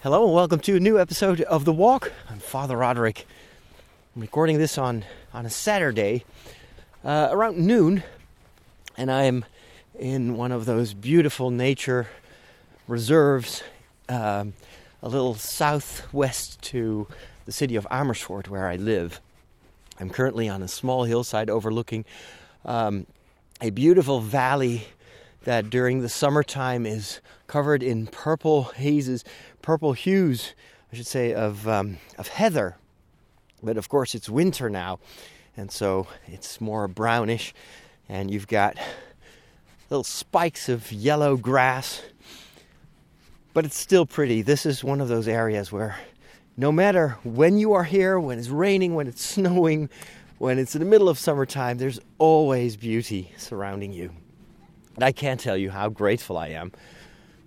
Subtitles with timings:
[0.00, 2.12] Hello and welcome to a new episode of The Walk.
[2.30, 3.26] I'm Father Roderick.
[4.14, 6.24] I'm recording this on, on a Saturday
[7.04, 8.04] uh, around noon,
[8.96, 9.44] and I am
[9.98, 12.06] in one of those beautiful nature
[12.86, 13.64] reserves
[14.08, 14.52] um,
[15.02, 17.08] a little southwest to
[17.44, 19.20] the city of Amersfoort, where I live.
[19.98, 22.04] I'm currently on a small hillside overlooking
[22.64, 23.04] um,
[23.60, 24.86] a beautiful valley
[25.42, 29.24] that during the summertime is covered in purple hazes,
[29.62, 30.54] purple hues,
[30.92, 32.76] I should say, of, um, of heather.
[33.62, 35.00] But of course, it's winter now,
[35.56, 37.52] and so it's more brownish,
[38.08, 38.76] and you've got
[39.90, 42.02] little spikes of yellow grass.
[43.54, 44.42] But it's still pretty.
[44.42, 45.96] This is one of those areas where
[46.56, 49.88] no matter when you are here, when it's raining, when it's snowing,
[50.38, 54.12] when it's in the middle of summertime, there's always beauty surrounding you.
[54.94, 56.72] And I can't tell you how grateful I am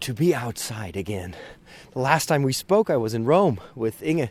[0.01, 1.35] to be outside again.
[1.91, 4.29] The last time we spoke, I was in Rome with Inge,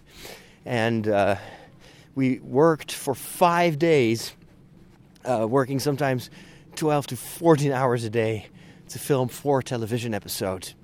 [0.64, 1.36] and uh,
[2.14, 4.34] we worked for five days,
[5.24, 6.30] uh, working sometimes
[6.76, 8.46] 12 to 14 hours a day
[8.88, 10.74] to film four television episodes.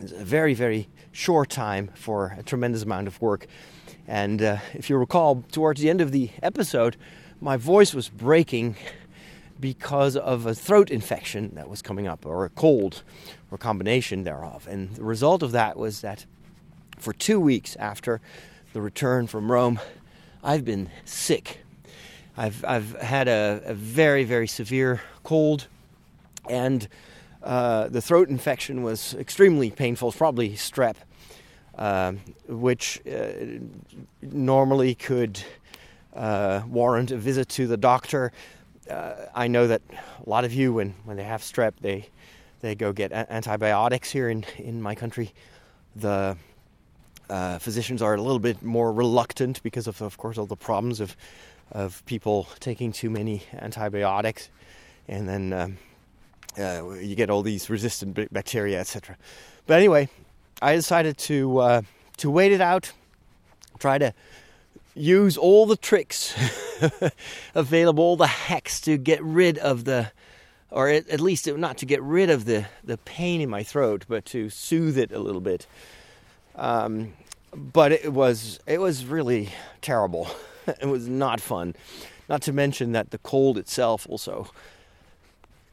[0.00, 3.46] It's a very, very short time for a tremendous amount of work.
[4.06, 6.96] And uh, if you recall, towards the end of the episode,
[7.40, 8.76] my voice was breaking
[9.62, 13.02] because of a throat infection that was coming up, or a cold,
[13.50, 14.66] or a combination thereof.
[14.68, 16.26] And the result of that was that
[16.98, 18.20] for two weeks after
[18.74, 19.80] the return from Rome,
[20.42, 21.60] I've been sick.
[22.36, 25.68] I've, I've had a, a very, very severe cold,
[26.50, 26.88] and
[27.42, 30.96] uh, the throat infection was extremely painful, probably strep,
[31.78, 32.12] uh,
[32.48, 33.60] which uh,
[34.22, 35.40] normally could
[36.16, 38.32] uh, warrant a visit to the doctor
[38.90, 39.82] uh, I know that
[40.24, 42.08] a lot of you, when, when they have strep, they
[42.60, 45.32] they go get antibiotics here in, in my country.
[45.96, 46.36] The
[47.28, 51.00] uh, physicians are a little bit more reluctant because of, of course, all the problems
[51.00, 51.16] of
[51.72, 54.50] of people taking too many antibiotics,
[55.08, 55.78] and then um,
[56.58, 59.16] uh, you get all these resistant bacteria, etc.
[59.66, 60.08] But anyway,
[60.60, 61.82] I decided to uh,
[62.18, 62.92] to wait it out,
[63.78, 64.12] try to
[64.94, 66.34] use all the tricks
[67.54, 70.10] available, all the hacks to get rid of the,
[70.70, 74.24] or at least not to get rid of the, the pain in my throat, but
[74.26, 75.66] to soothe it a little bit.
[76.56, 77.14] Um,
[77.54, 80.28] but it was it was really terrible.
[80.66, 81.74] it was not fun.
[82.28, 84.50] Not to mention that the cold itself also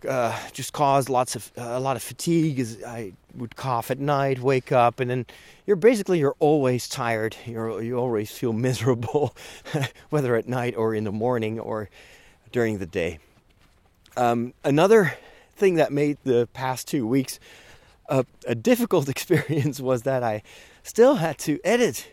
[0.07, 2.65] uh, just caused lots of uh, a lot of fatigue.
[2.85, 5.25] I would cough at night, wake up, and then
[5.65, 7.35] you're basically you're always tired.
[7.45, 9.35] You're you always feel miserable,
[10.09, 11.89] whether at night or in the morning or
[12.51, 13.19] during the day.
[14.17, 15.13] Um, another
[15.55, 17.39] thing that made the past two weeks
[18.09, 20.43] a, a difficult experience was that I
[20.83, 22.11] still had to edit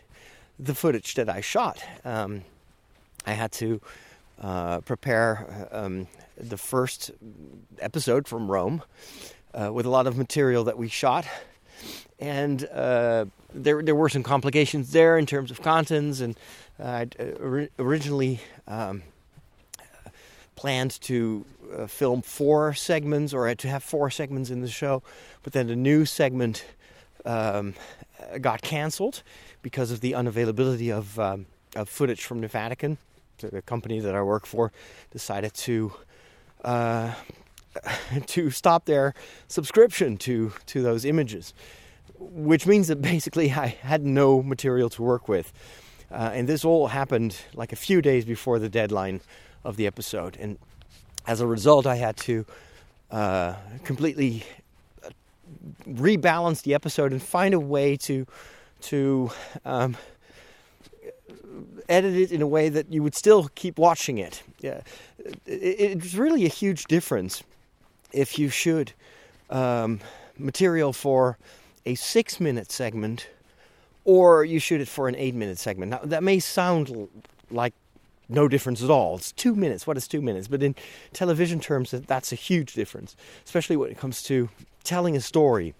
[0.59, 1.83] the footage that I shot.
[2.05, 2.43] Um,
[3.25, 3.81] I had to
[4.41, 7.11] uh, prepare um, the first
[7.79, 8.83] episode from Rome
[9.53, 11.25] uh, with a lot of material that we shot.
[12.19, 16.19] And uh, there, there were some complications there in terms of contents.
[16.19, 16.37] And
[16.79, 19.03] I uh, originally um,
[20.55, 21.45] planned to
[21.75, 25.03] uh, film four segments or to have four segments in the show.
[25.43, 26.65] But then the new segment
[27.25, 27.73] um,
[28.41, 29.21] got canceled
[29.61, 31.45] because of the unavailability of, um,
[31.75, 32.97] of footage from the Vatican.
[33.37, 34.71] The company that I work for
[35.11, 35.93] decided to
[36.63, 37.13] uh,
[38.27, 39.13] to stop their
[39.47, 41.53] subscription to to those images,
[42.17, 45.53] which means that basically I had no material to work with,
[46.11, 49.21] uh, and this all happened like a few days before the deadline
[49.63, 50.57] of the episode, and
[51.27, 52.45] as a result, I had to
[53.11, 54.43] uh, completely
[55.03, 55.09] uh,
[55.87, 58.25] rebalance the episode and find a way to
[58.79, 59.31] to
[59.65, 59.97] um,
[61.89, 64.43] edit it in a way that you would still keep watching it.
[64.59, 64.81] Yeah,
[65.45, 67.43] it's really a huge difference
[68.11, 68.93] if you shoot
[69.49, 69.99] um,
[70.37, 71.37] material for
[71.85, 73.27] a six minute segment
[74.03, 75.91] or you shoot it for an eight minute segment.
[75.91, 77.09] Now, that may sound
[77.51, 77.73] like
[78.29, 79.15] no difference at all.
[79.15, 79.87] It's two minutes.
[79.87, 80.47] What is two minutes?
[80.47, 80.75] But in
[81.13, 83.15] television terms, that's a huge difference,
[83.45, 84.49] especially when it comes to
[84.83, 85.73] telling a story.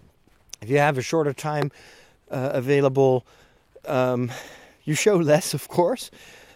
[0.60, 1.70] If you have a shorter time
[2.30, 3.24] uh, available,
[3.86, 4.30] um,
[4.88, 6.10] you show less, of course,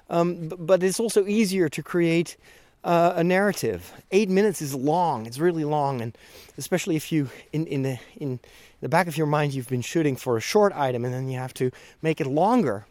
[0.08, 2.36] um, but it's also easier to create
[2.82, 3.92] uh, a narrative.
[4.10, 5.26] Eight minutes is long.
[5.26, 6.16] It's really long, and
[6.56, 8.40] especially if you in in the in
[8.80, 11.38] the back of your mind you've been shooting for a short item, and then you
[11.38, 11.70] have to
[12.00, 12.86] make it longer.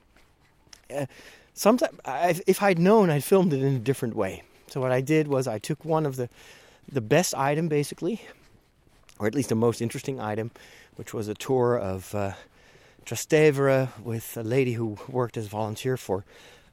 [0.95, 1.07] Uh,
[1.53, 1.97] sometimes,
[2.45, 4.43] if I'd known, I'd filmed it in a different way.
[4.67, 6.29] So what I did was I took one of the
[6.91, 8.21] the best item, basically,
[9.17, 10.51] or at least the most interesting item,
[10.97, 12.33] which was a tour of uh,
[13.05, 16.23] Trastevere with a lady who worked as a volunteer for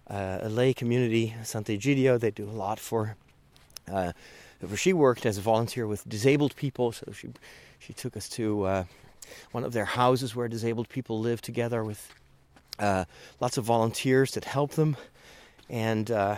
[0.09, 2.19] uh, a lay community, Sant'Egidio.
[2.19, 3.17] They do a lot for.
[3.91, 4.13] Uh,
[4.77, 7.29] she worked as a volunteer with disabled people, so she
[7.79, 8.85] she took us to uh,
[9.53, 12.13] one of their houses where disabled people live together with
[12.79, 13.05] uh,
[13.41, 14.97] lots of volunteers that help them,
[15.71, 16.37] and uh,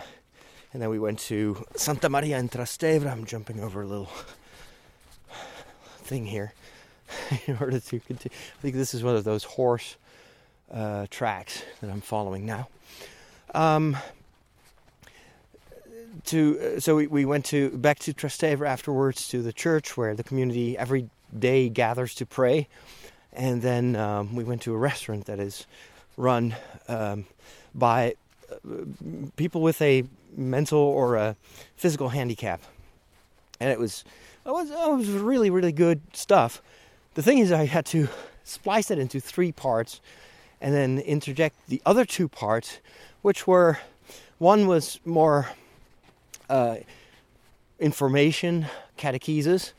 [0.73, 3.11] and then we went to Santa Maria in Trastevere.
[3.11, 4.11] I'm jumping over a little
[6.03, 6.53] thing here
[7.47, 8.35] in order to continue.
[8.57, 9.97] I think this is one of those horse
[10.71, 12.67] uh, tracks that I'm following now.
[13.53, 13.97] Um,
[16.25, 20.15] to uh, so we, we went to back to Trastevere afterwards to the church where
[20.15, 22.67] the community every day gathers to pray,
[23.33, 25.65] and then um, we went to a restaurant that is
[26.17, 26.55] run
[26.87, 27.25] um,
[27.73, 28.15] by
[28.51, 28.55] uh,
[29.35, 30.03] people with a
[30.35, 31.35] mental or a
[31.75, 32.61] physical handicap,
[33.59, 34.03] and it was
[34.45, 36.61] it was it was really really good stuff.
[37.13, 38.07] The thing is, I had to
[38.45, 39.99] splice it into three parts,
[40.61, 42.79] and then interject the other two parts,
[43.21, 43.79] which were
[44.37, 45.49] one was more
[46.49, 46.77] uh,
[47.79, 48.67] information
[48.97, 49.73] catechesis.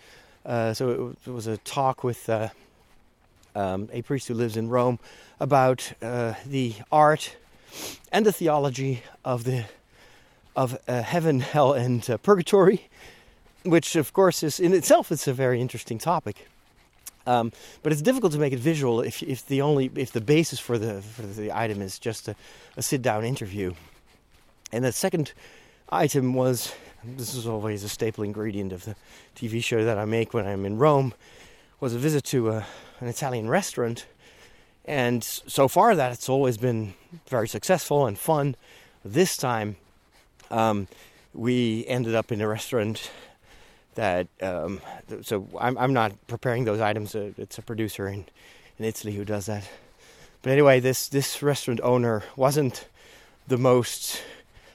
[0.44, 2.50] Uh, so it, was a talk with uh,
[3.54, 4.98] um, a priest who lives in Rome
[5.40, 7.36] about uh, the art
[8.12, 9.64] and the theology of the
[10.54, 12.90] of uh, heaven, hell, and uh, purgatory,
[13.62, 16.46] which of course is in itself it's a very interesting topic.
[17.26, 17.52] Um,
[17.82, 20.78] but it's difficult to make it visual if, if the only if the basis for
[20.78, 22.36] the for the item is just a,
[22.76, 23.74] a sit down interview.
[24.72, 25.32] And the second
[25.90, 26.74] item was
[27.04, 28.94] this is always a staple ingredient of the
[29.36, 31.14] TV show that I make when I'm in Rome
[31.80, 32.66] was a visit to a,
[33.00, 34.06] an Italian restaurant.
[34.84, 36.94] And so far that it's always been
[37.28, 38.56] very successful and fun.
[39.04, 39.76] This time
[40.50, 40.86] um,
[41.34, 43.10] we ended up in a restaurant
[43.94, 44.80] that um,
[45.22, 47.14] so I'm, I'm not preparing those items.
[47.14, 48.24] Uh, it's a producer in,
[48.78, 49.68] in Italy who does that.
[50.42, 52.88] But anyway, this this restaurant owner wasn't
[53.46, 54.22] the most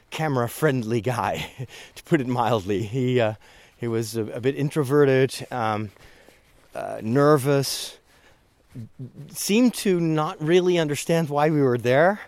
[0.09, 1.49] camera friendly guy,
[1.95, 2.83] to put it mildly.
[2.83, 3.33] He uh,
[3.77, 5.91] he was a, a bit introverted, um,
[6.73, 7.97] uh, nervous,
[9.29, 12.21] seemed to not really understand why we were there,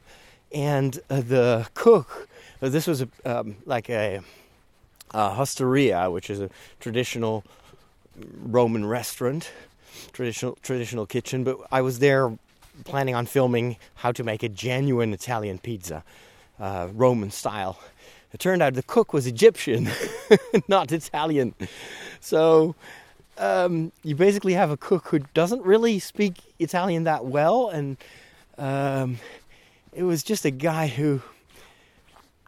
[0.51, 2.27] and uh, the cook.
[2.62, 4.19] Uh, this was a, um, like a,
[5.13, 7.44] a hosteria, which is a traditional
[8.44, 9.51] Roman restaurant,
[10.13, 11.44] traditional traditional kitchen.
[11.44, 12.38] But I was there
[12.83, 16.03] planning on filming how to make a genuine Italian pizza
[16.59, 17.79] uh, Roman style.
[18.33, 19.89] It turned out the cook was Egyptian,
[20.67, 21.56] not Italian.
[22.19, 22.75] So
[23.38, 27.97] um, you basically have a cook who doesn't really speak Italian that well, and
[28.57, 29.17] um,
[29.94, 31.21] it was just a guy who,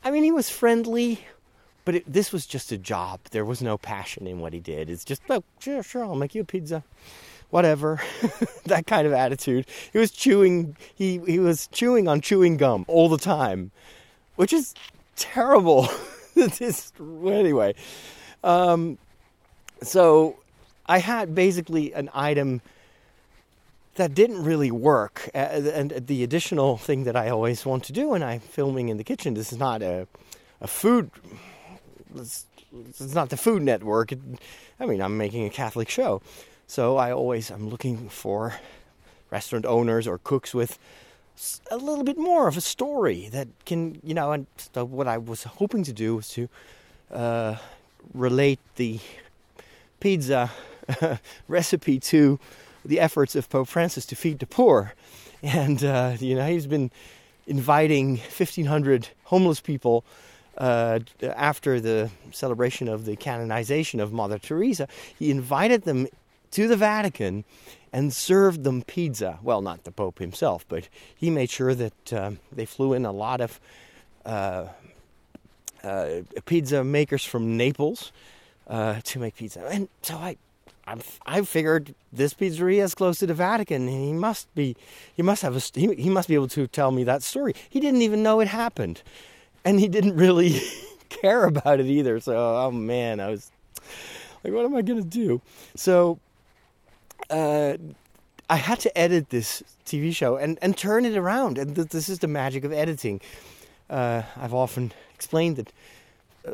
[0.04, 1.25] I mean, he was friendly,
[1.86, 3.19] but it, this was just a job.
[3.31, 4.89] There was no passion in what he did.
[4.89, 6.83] It's just, oh, sure, sure, I'll make you a pizza
[7.50, 8.01] whatever
[8.66, 13.10] that kind of attitude he was chewing he he was chewing on chewing gum all
[13.10, 13.72] the time
[14.42, 14.74] which is
[15.16, 15.88] terrible.
[16.36, 17.75] this, anyway,
[18.44, 18.98] um,
[19.84, 20.38] so
[20.88, 22.62] I had basically an item
[23.95, 25.30] that didn't really work.
[25.34, 29.04] And the additional thing that I always want to do when I'm filming in the
[29.04, 30.07] kitchen, this is not a,
[30.60, 31.12] a food,
[32.16, 32.46] it's,
[32.88, 34.12] it's not the Food Network.
[34.12, 34.19] It,
[34.80, 36.22] I mean, I'm making a Catholic show.
[36.68, 38.56] So I always, I'm looking for
[39.30, 40.78] restaurant owners or cooks with
[41.70, 45.18] a little bit more of a story that can, you know, and so what I
[45.18, 46.50] was hoping to do was to
[47.12, 47.56] uh,
[48.13, 49.00] relate the
[50.00, 50.51] pizza
[51.48, 52.39] recipe to
[52.86, 54.94] the efforts of Pope Francis to feed the poor.
[55.44, 56.91] And, uh, you know, he's been
[57.48, 60.03] inviting 1,500 homeless people
[60.62, 64.88] uh, after the celebration of the canonization of Mother Teresa.
[65.18, 66.08] He invited them
[66.51, 67.44] to the Vatican
[67.91, 69.39] and served them pizza.
[69.41, 73.12] Well, not the Pope himself, but he made sure that um, they flew in a
[73.12, 73.60] lot of
[74.24, 74.68] uh,
[75.84, 76.08] uh,
[76.46, 78.12] pizza makers from Naples
[78.68, 79.65] uh, to make pizza.
[79.65, 80.38] And so I,
[80.86, 84.75] I, I figured this pizzeria is close to the Vatican, he must be,
[85.15, 87.56] he must have a, he, he must be able to tell me that story.
[87.68, 89.01] He didn't even know it happened,
[89.63, 90.62] and he didn't really
[91.10, 92.20] care about it either.
[92.20, 93.51] So, oh man, I was
[94.44, 95.41] like, what am I gonna do?
[95.75, 96.20] So
[97.30, 97.77] uh,
[98.50, 101.58] I had to edit this TV show and, and turn it around.
[101.58, 103.22] And th- this is the magic of editing.
[103.89, 105.74] Uh, I've often explained that
[106.46, 106.53] uh,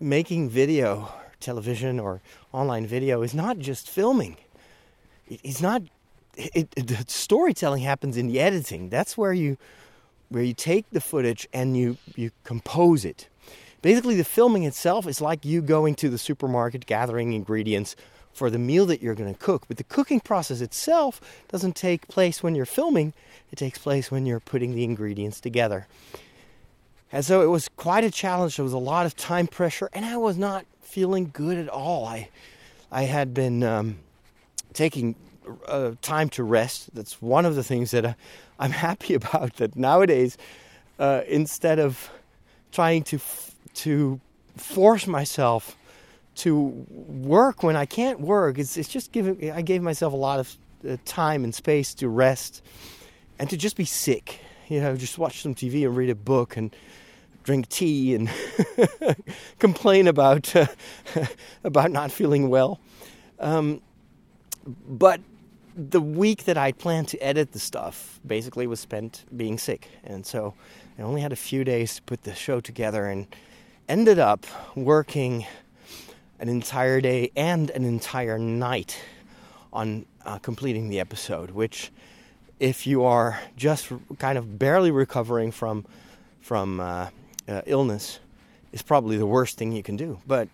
[0.00, 2.20] making video, television, or
[2.52, 4.36] online video is not just filming.
[5.26, 5.82] It, it's not.
[6.36, 8.90] It, it, the storytelling happens in the editing.
[8.90, 9.56] That's where you
[10.28, 13.28] where you take the footage and you you compose it.
[13.80, 17.94] Basically, the filming itself is like you going to the supermarket, gathering ingredients,
[18.32, 19.64] for the meal that you're going to cook.
[19.68, 23.12] But the cooking process itself doesn't take place when you're filming,
[23.50, 25.86] it takes place when you're putting the ingredients together.
[27.10, 28.56] And so it was quite a challenge.
[28.56, 32.06] There was a lot of time pressure, and I was not feeling good at all.
[32.06, 32.28] I,
[32.90, 33.98] I had been um,
[34.72, 35.14] taking
[35.66, 36.94] uh, time to rest.
[36.94, 38.16] That's one of the things that I,
[38.58, 39.56] I'm happy about.
[39.56, 40.36] That nowadays,
[40.98, 42.10] uh, instead of
[42.72, 44.20] trying to f- to
[44.56, 45.76] force myself
[46.36, 49.50] to work when I can't work, it's it's just giving.
[49.50, 50.56] I gave myself a lot of
[50.88, 52.62] uh, time and space to rest
[53.38, 54.40] and to just be sick.
[54.68, 56.74] You know, just watch some TV and read a book and
[57.42, 58.30] drink tea and
[59.58, 60.66] complain about uh,
[61.64, 62.78] about not feeling well.
[63.40, 63.80] Um,
[64.86, 65.20] but
[65.78, 70.26] the week that I planned to edit the stuff basically was spent being sick, and
[70.26, 70.54] so
[70.98, 73.28] I only had a few days to put the show together, and
[73.88, 74.44] ended up
[74.74, 75.46] working
[76.40, 79.00] an entire day and an entire night
[79.72, 81.52] on uh, completing the episode.
[81.52, 81.92] Which,
[82.58, 85.86] if you are just kind of barely recovering from
[86.40, 87.10] from uh,
[87.46, 88.18] uh, illness,
[88.72, 90.18] is probably the worst thing you can do.
[90.26, 90.48] But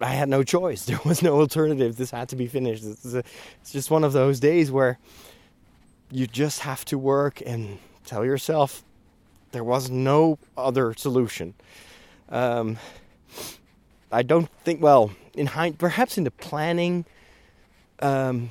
[0.00, 0.86] I had no choice.
[0.86, 1.96] There was no alternative.
[1.96, 2.84] This had to be finished.
[2.84, 3.22] It's, a,
[3.60, 4.98] it's just one of those days where
[6.10, 8.84] you just have to work and tell yourself
[9.52, 11.54] there was no other solution.
[12.28, 12.78] Um,
[14.12, 17.04] I don't think, well, in hind, perhaps in the planning,
[18.00, 18.50] um,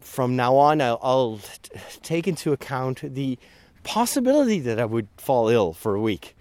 [0.00, 3.38] from now on, I'll, I'll t- take into account the
[3.84, 6.36] possibility that I would fall ill for a week.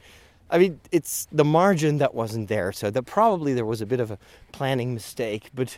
[0.50, 4.00] I mean, it's the margin that wasn't there, so that probably there was a bit
[4.00, 4.18] of a
[4.52, 5.50] planning mistake.
[5.54, 5.78] But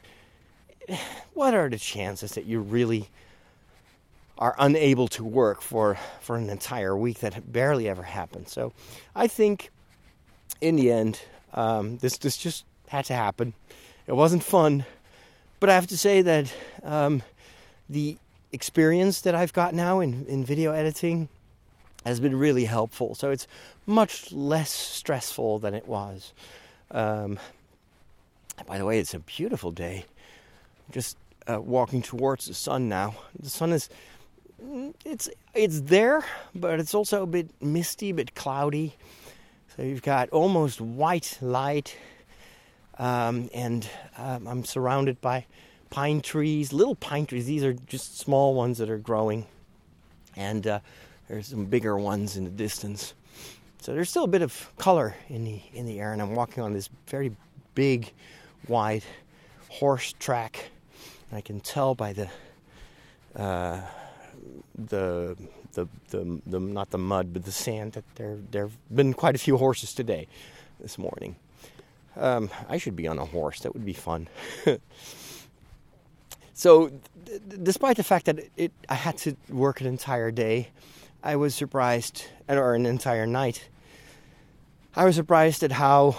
[1.34, 3.10] what are the chances that you really
[4.38, 7.20] are unable to work for for an entire week?
[7.20, 8.51] That barely ever happens.
[8.51, 8.74] So,
[9.16, 9.72] I think
[10.62, 11.22] in the end,
[11.54, 13.54] um, this this just had to happen.
[14.08, 14.86] It wasn't fun,
[15.60, 17.24] but I have to say that um,
[17.90, 18.18] the
[18.51, 21.30] experience that I've got now in, in video editing
[22.05, 23.15] has been really helpful.
[23.15, 23.48] So it's
[23.86, 26.34] much less stressful than it was.
[26.89, 27.39] Um,
[28.67, 30.05] by the way, it's a beautiful day.
[30.91, 31.17] just
[31.50, 33.15] uh, walking towards the sun now.
[33.39, 33.89] The sun is
[35.05, 38.96] it's it's there, but it's also a bit misty, a bit cloudy.
[39.75, 41.98] So you've got almost white light,
[43.00, 45.46] um, and um, I'm surrounded by
[45.89, 47.46] pine trees, little pine trees.
[47.46, 49.46] These are just small ones that are growing,
[50.36, 50.79] and uh,
[51.32, 53.14] there's some bigger ones in the distance.
[53.80, 56.62] So there's still a bit of color in the in the air, and I'm walking
[56.62, 57.32] on this very
[57.74, 58.12] big,
[58.68, 59.04] wide
[59.70, 60.72] horse track.
[61.30, 62.30] And I can tell by the
[63.38, 63.80] uh,
[64.76, 65.38] the,
[65.72, 69.40] the the the not the mud, but the sand that there there've been quite a
[69.40, 70.28] few horses today,
[70.82, 71.38] this morning.
[72.18, 73.62] Um, I should be on a horse.
[73.62, 74.28] That would be fun.
[76.54, 76.90] so,
[77.24, 80.72] d- despite the fact that it, I had to work an entire day,
[81.24, 83.70] I was surprised, or an entire night.
[84.96, 86.16] I was surprised at how,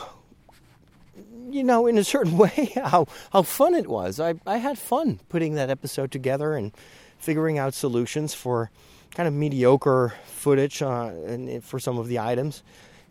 [1.50, 4.20] you know, in a certain way, how how fun it was.
[4.20, 6.72] I I had fun putting that episode together and
[7.18, 8.70] figuring out solutions for
[9.14, 12.62] kind of mediocre footage uh, and for some of the items,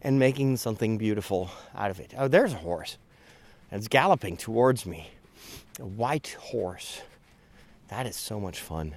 [0.02, 2.14] and making something beautiful out of it.
[2.18, 2.98] Oh, there's a horse,
[3.72, 5.12] it's galloping towards me.
[5.80, 7.02] A white horse.
[7.88, 8.96] That is so much fun.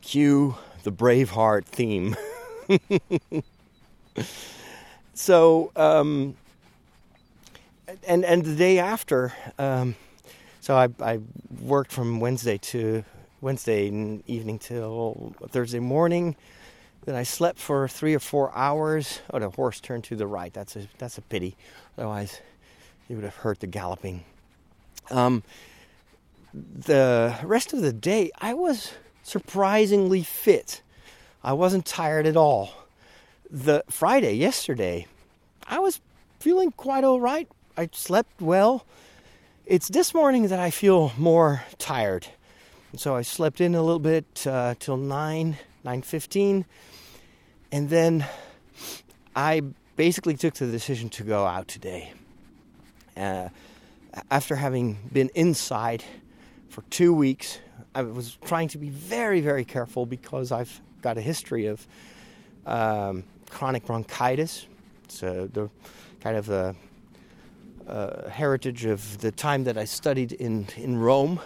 [0.00, 2.16] Cue the Braveheart theme.
[5.14, 6.36] so, um,
[8.06, 9.96] and and the day after, um,
[10.60, 11.20] so I, I
[11.60, 13.04] worked from Wednesday to
[13.40, 13.86] Wednesday
[14.26, 16.36] evening till Thursday morning.
[17.04, 19.20] Then I slept for three or four hours.
[19.32, 20.52] Oh, the horse turned to the right.
[20.52, 21.56] That's a that's a pity.
[21.96, 22.40] Otherwise,
[23.08, 24.24] you would have heard the galloping.
[25.10, 25.42] Um,
[26.52, 30.82] the rest of the day, I was surprisingly fit.
[31.42, 32.72] I wasn't tired at all.
[33.50, 35.06] The Friday, yesterday,
[35.66, 36.00] I was
[36.38, 37.48] feeling quite all right.
[37.76, 38.84] I slept well.
[39.66, 42.26] It's this morning that I feel more tired.
[42.96, 46.64] So I slept in a little bit uh, till 9, 9.15.
[47.72, 48.26] And then
[49.36, 49.62] I
[49.96, 52.12] basically took the decision to go out today.
[53.16, 53.48] Uh,
[54.30, 56.02] after having been inside
[56.68, 57.58] for two weeks,
[57.94, 61.86] I was trying to be very, very careful because I've got a history of
[62.66, 64.66] um, chronic bronchitis.
[65.04, 65.70] It's uh, the
[66.20, 66.74] kind of the
[67.86, 71.40] uh, heritage of the time that I studied in, in Rome,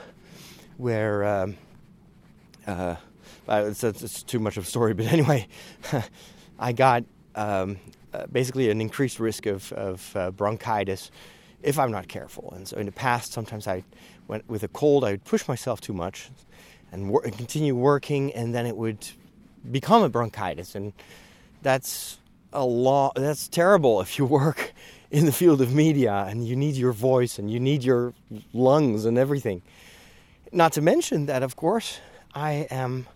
[0.76, 1.57] where um,
[2.67, 2.97] uh,
[3.49, 5.47] it's, it's, too much of a story, but anyway,
[6.59, 7.79] I got um,
[8.12, 11.11] uh, basically an increased risk of, of uh, bronchitis
[11.64, 12.53] if I'm not careful.
[12.55, 13.83] And so in the past, sometimes I
[14.28, 16.31] went with a cold, I would push myself too much
[16.93, 19.07] and, wor- and continue working, and then it would
[19.71, 20.93] become a bronchitis, and
[21.62, 22.19] that's
[22.52, 23.14] a lot.
[23.16, 24.73] That's terrible if you work
[25.11, 28.14] in the field of media and you need your voice and you need your
[28.52, 29.62] lungs and everything.
[30.52, 32.00] Not to mention that, of course,
[32.35, 33.07] I am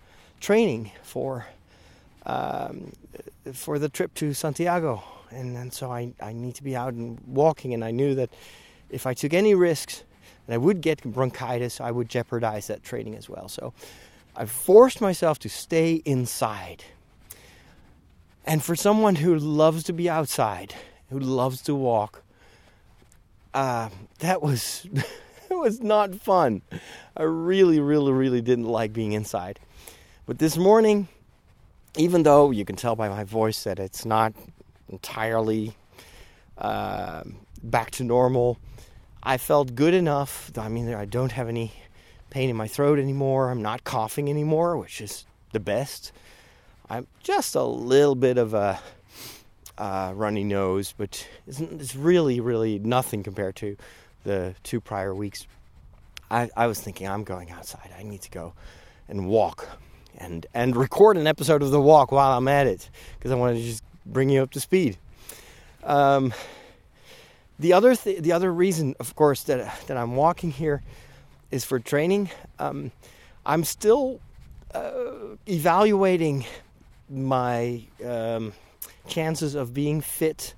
[0.41, 1.47] training for
[2.27, 2.93] um,
[3.53, 7.19] for the trip to Santiago, and, and so I, I need to be out and
[7.27, 7.73] walking.
[7.73, 8.31] And I knew that
[8.91, 10.05] if I took any risks,
[10.49, 13.49] and I would get bronchitis, I would jeopardize that training as well.
[13.49, 13.75] So
[14.35, 16.85] I forced myself to stay inside.
[18.47, 20.75] And for someone who loves to be outside,
[21.11, 22.23] who loves to walk,
[23.53, 23.91] uh,
[24.21, 24.87] that was
[25.51, 26.63] it was not fun.
[27.15, 29.61] I really, really, really didn't like being inside.
[30.25, 31.09] But this morning,
[31.99, 34.33] even though you can tell by my voice that it's not
[34.89, 35.75] entirely
[36.57, 37.25] uh,
[37.63, 38.59] back to normal,
[39.29, 40.51] I felt good enough.
[40.57, 41.75] I mean, I don't have any
[42.31, 43.51] pain in my throat anymore.
[43.51, 46.13] I'm not coughing anymore, which is the best.
[46.89, 48.81] I'm just a little bit of a
[49.77, 53.77] uh, runny nose, but it's, really, really nothing compared to
[54.25, 55.47] the two prior weeks.
[56.31, 57.91] I, I was thinking, I'm going outside.
[57.99, 58.55] I need to go
[59.11, 59.69] and walk
[60.17, 63.59] and and record an episode of the walk while I'm at it because I wanted
[63.59, 64.97] to just bring you up to speed.
[65.85, 66.33] Um,
[67.59, 70.83] the other th- the other reason, of course, that that I'm walking here
[71.51, 72.31] is for training.
[72.59, 72.93] Um,
[73.47, 74.21] I'm still
[74.75, 76.45] uh, evaluating
[77.09, 78.53] my um,
[79.07, 80.55] chances of being fit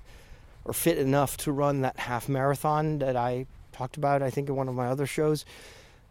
[0.64, 4.22] or fit enough to run that half marathon that I talked about.
[4.22, 5.44] I think in one of my other shows.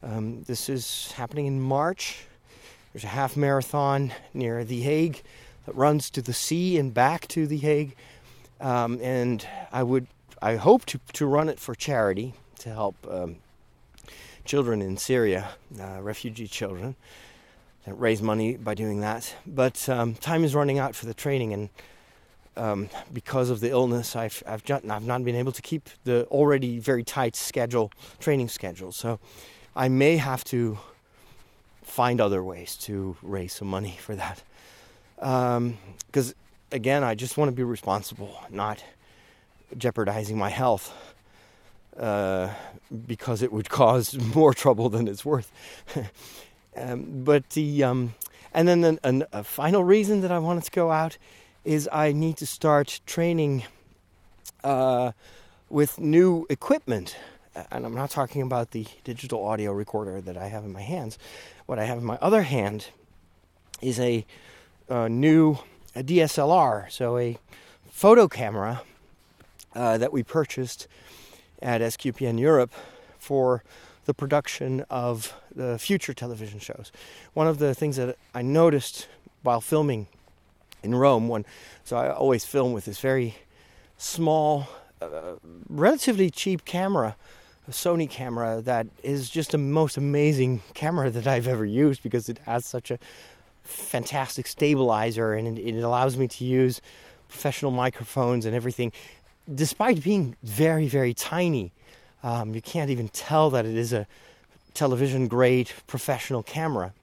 [0.01, 2.25] Um, this is happening in March.
[2.93, 5.21] There's a half marathon near The Hague
[5.65, 7.95] that runs to the sea and back to The Hague.
[8.61, 10.07] Um, and I would,
[10.41, 13.37] I hope to, to run it for charity to help um,
[14.45, 16.95] children in Syria, uh, refugee children,
[17.85, 19.35] and raise money by doing that.
[19.45, 21.69] But um, time is running out for the training, and
[22.55, 26.79] um, because of the illness, I've I've, I've not been able to keep the already
[26.79, 28.91] very tight schedule, training schedule.
[28.91, 29.19] So
[29.75, 30.79] I may have to
[31.83, 34.43] find other ways to raise some money for that.
[35.15, 36.35] Because um,
[36.71, 38.83] again, I just want to be responsible, not
[39.77, 40.93] jeopardizing my health
[41.97, 42.49] uh,
[43.07, 45.51] because it would cause more trouble than it's worth.
[46.77, 48.15] um, but the um,
[48.53, 51.17] and then the, an, a final reason that I wanted to go out
[51.63, 53.63] is I need to start training
[54.63, 55.11] uh,
[55.69, 57.15] with new equipment.
[57.71, 61.17] And I'm not talking about the digital audio recorder that I have in my hands.
[61.65, 62.87] What I have in my other hand
[63.81, 64.25] is a,
[64.87, 65.57] a new
[65.95, 67.37] a DSLR, so a
[67.89, 68.81] photo camera
[69.75, 70.87] uh, that we purchased
[71.61, 72.71] at SQPN Europe
[73.17, 73.63] for
[74.05, 76.91] the production of the future television shows.
[77.33, 79.07] One of the things that I noticed
[79.43, 80.07] while filming
[80.81, 81.45] in Rome, when
[81.83, 83.35] so I always film with this very
[83.97, 84.67] small,
[85.01, 85.35] uh,
[85.69, 87.15] relatively cheap camera
[87.69, 92.27] a Sony camera that is just the most amazing camera that I've ever used because
[92.27, 92.97] it has such a
[93.63, 96.81] fantastic stabilizer and it, it allows me to use
[97.27, 98.91] professional microphones and everything.
[99.53, 101.71] Despite being very, very tiny,
[102.23, 104.05] um, you can't even tell that it is a
[104.73, 106.93] television grade professional camera.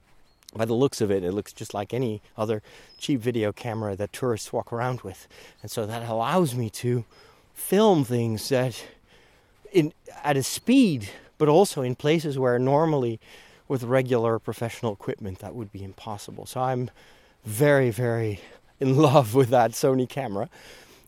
[0.55, 2.61] By the looks of it, it looks just like any other
[2.97, 5.27] cheap video camera that tourists walk around with.
[5.61, 7.03] And so that allows me to
[7.53, 8.81] film things that
[9.71, 13.19] in at a speed, but also in places where normally
[13.67, 16.45] with regular professional equipment that would be impossible.
[16.45, 16.89] So I'm
[17.43, 18.39] very, very
[18.79, 20.49] in love with that Sony camera.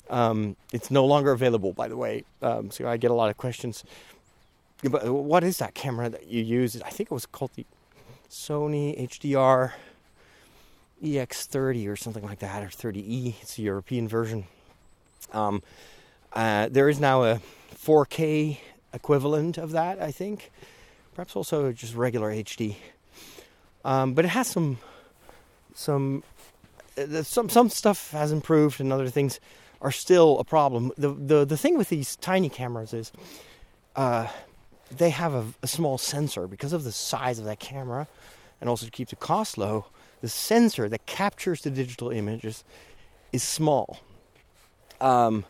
[0.09, 2.23] Um, it's no longer available, by the way.
[2.41, 3.83] Um, so I get a lot of questions.
[4.83, 6.81] But what is that camera that you use?
[6.81, 7.65] I think it was called the
[8.29, 9.73] Sony HDR
[11.03, 13.35] EX30 or something like that, or 30E.
[13.41, 14.45] It's a European version.
[15.33, 15.61] Um,
[16.33, 17.41] uh, there is now a
[17.75, 18.57] 4K
[18.93, 20.51] equivalent of that, I think.
[21.13, 22.75] Perhaps also just regular HD.
[23.83, 24.77] Um, but it has some
[25.73, 26.23] some
[26.97, 29.39] uh, some some stuff has improved and other things
[29.81, 30.91] are still a problem.
[30.97, 33.11] The the the thing with these tiny cameras is
[33.95, 34.27] uh,
[34.91, 38.07] they have a, a, small sensor because of the size of that camera,
[38.59, 39.85] and also to keep the cost low.
[40.21, 42.63] The sensor that captures the digital images
[43.31, 43.99] is small.
[44.99, 45.45] Um,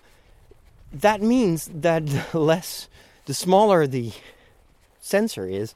[0.91, 2.87] that means that the less,
[3.25, 4.11] the smaller the
[4.99, 5.73] sensor is,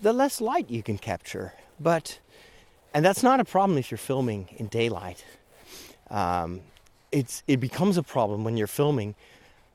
[0.00, 1.52] the less light you can capture.
[1.78, 2.18] But,
[2.94, 5.24] and that's not a problem if you're filming in daylight.
[6.10, 6.60] Um,
[7.12, 9.14] it's it becomes a problem when you're filming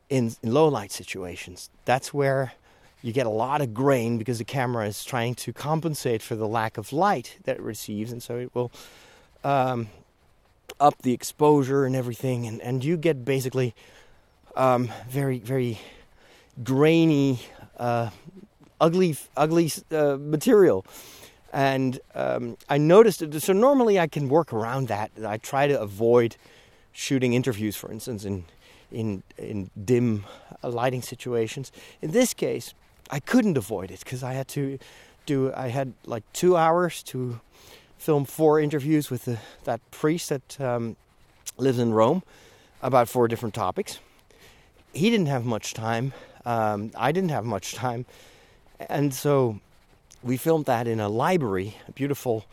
[0.10, 1.69] in, in low light situations.
[1.86, 2.54] That's where
[3.02, 6.48] you get a lot of grain because the camera is trying to compensate for the
[6.48, 8.71] lack of light that it receives, and so it will
[9.43, 9.89] um,
[10.80, 13.76] up the exposure and everything, and, and you get basically
[14.56, 15.80] um, very, very
[16.63, 17.39] grainy,
[17.78, 18.10] uh,
[18.80, 20.86] ugly, ugly uh, material.
[21.54, 23.24] And um, I noticed.
[23.41, 25.12] So normally I can work around that.
[25.26, 26.36] I try to avoid
[26.95, 28.45] shooting interviews, for instance, in
[28.91, 30.25] in in dim
[30.63, 31.71] lighting situations.
[32.01, 32.73] In this case,
[33.12, 34.79] I couldn't avoid it because I had to
[35.25, 35.53] do.
[35.53, 37.39] I had like two hours to
[37.97, 40.95] film four interviews with the, that priest that um,
[41.58, 42.23] lives in Rome
[42.81, 43.99] about four different topics.
[44.93, 46.13] He didn't have much time.
[46.45, 48.05] Um, I didn't have much time,
[48.89, 49.60] and so
[50.23, 52.45] we filmed that in a library, a beautiful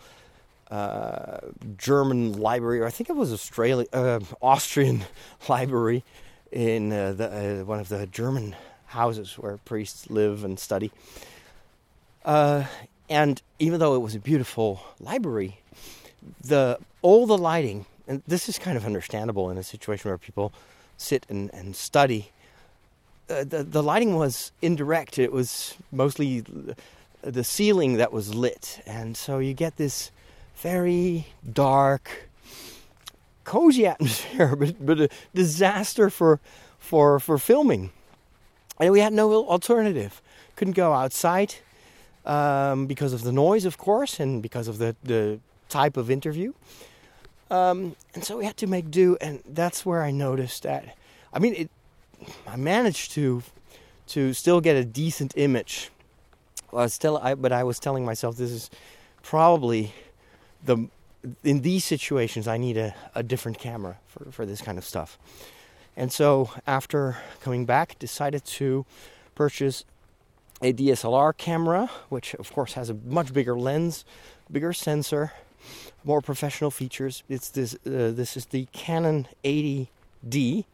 [0.72, 1.38] uh,
[1.76, 5.04] German library, or I think it was Australian, uh, Austrian
[5.48, 6.02] library
[6.50, 8.56] in uh, the, uh, one of the German
[8.86, 10.90] houses where priests live and study.
[12.24, 15.60] And even though it was a beautiful library,
[16.40, 20.54] the all the lighting, and this is kind of understandable in a situation where people
[20.96, 22.30] sit and, and study.
[23.28, 25.18] Uh, the the lighting was indirect.
[25.18, 26.42] It was mostly
[27.20, 30.10] the ceiling that was lit, and so you get this
[30.62, 32.28] very dark,
[33.44, 36.40] cozy atmosphere, but but a disaster for
[36.78, 37.90] for for filming.
[38.78, 40.22] And we had no alternative.
[40.56, 41.56] Couldn't go outside
[42.24, 46.52] um, because of the noise, of course, and because of the the type of interview.
[47.50, 50.96] Um, and so we had to make do, and that's where I noticed that.
[51.34, 51.70] I mean, it,
[52.46, 53.42] I managed to
[54.08, 55.90] to still get a decent image.
[56.72, 58.70] I was still, I, but I was telling myself this is
[59.22, 59.92] probably
[60.64, 60.88] the
[61.44, 65.18] in these situations I need a, a different camera for, for this kind of stuff.
[65.96, 68.84] And so after coming back, decided to
[69.34, 69.84] purchase
[70.60, 74.04] a DSLR camera, which of course has a much bigger lens,
[74.50, 75.32] bigger sensor,
[76.04, 77.22] more professional features.
[77.28, 77.74] It's this.
[77.86, 80.64] Uh, this is the Canon 80D.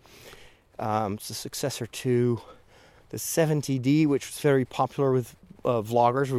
[0.79, 2.41] Um, it's a successor to
[3.11, 5.35] the 70D, which was very popular with
[5.69, 6.31] uh, vloggers,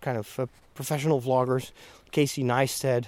[0.00, 1.72] kind of uh, professional vloggers.
[2.10, 3.06] Casey Neistat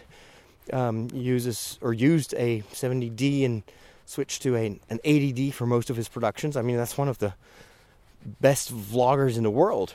[0.73, 3.63] um, uses or used a 70D and
[4.07, 6.57] switched to a, an 80D for most of his productions.
[6.57, 7.35] I mean, that's one of the
[8.41, 9.95] best vloggers in the world.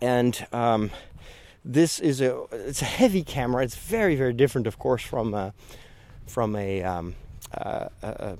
[0.00, 0.90] And um,
[1.64, 3.64] this is a it's a heavy camera.
[3.64, 5.54] It's very very different, of course, from a,
[6.26, 7.14] from a, um,
[7.56, 8.36] uh, a,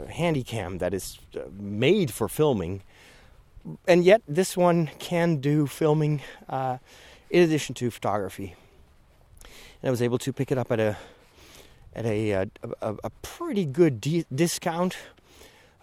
[0.00, 2.82] a handy cam that is uh, made for filming.
[3.86, 6.78] And yet, this one can do filming uh,
[7.30, 8.54] in addition to photography.
[9.82, 10.96] And I was able to pick it up at a
[11.94, 12.46] at a uh,
[12.80, 14.96] a, a pretty good de- discount.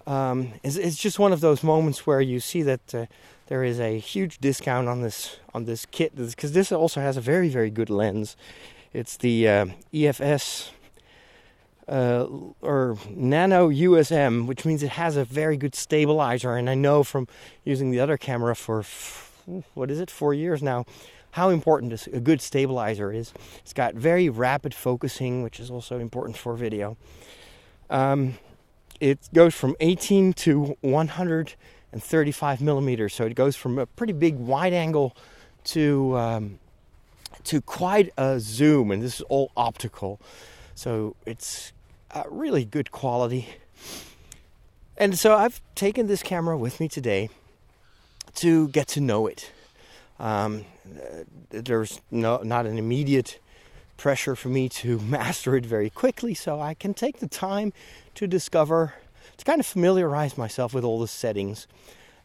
[0.07, 3.05] Um, it's, it's, just one of those moments where you see that uh,
[3.47, 7.21] there is a huge discount on this on this kit because this also has a
[7.21, 8.37] very very good lens.
[8.93, 10.69] It's the uh, EFS
[11.87, 12.27] uh,
[12.61, 16.55] or Nano USM, which means it has a very good stabilizer.
[16.55, 17.27] And I know from
[17.63, 18.83] using the other camera for
[19.73, 20.85] what is it four years now
[21.35, 23.33] how important a good stabilizer is.
[23.57, 26.95] It's got very rapid focusing, which is also important for video.
[27.89, 28.35] Um,
[29.01, 34.71] it goes from 18 to 135 millimeters, so it goes from a pretty big wide
[34.71, 35.13] angle
[35.65, 36.59] to um,
[37.43, 40.21] to quite a zoom, and this is all optical,
[40.73, 41.73] so it's
[42.29, 43.47] really good quality.
[44.97, 47.29] And so I've taken this camera with me today
[48.35, 49.51] to get to know it.
[50.19, 50.65] Um,
[51.49, 53.39] there's no, not an immediate
[53.97, 57.73] pressure for me to master it very quickly, so I can take the time
[58.15, 58.93] to discover,
[59.37, 61.67] to kind of familiarize myself with all the settings.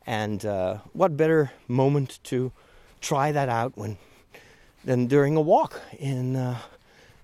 [0.06, 2.52] And uh, what better moment to
[3.00, 3.98] try that out when
[4.84, 6.58] than during a walk in uh,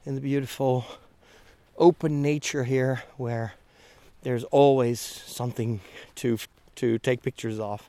[0.05, 0.85] in the beautiful
[1.79, 3.55] open nature here, where
[4.23, 5.81] there's always something
[6.17, 6.39] to
[6.77, 7.89] to take pictures of.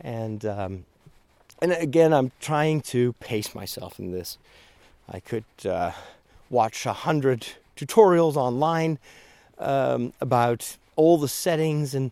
[0.00, 0.84] And um,
[1.60, 4.38] and again, I'm trying to pace myself in this.
[5.08, 5.92] I could uh,
[6.50, 8.98] watch a hundred tutorials online
[9.58, 12.10] um, about all the settings and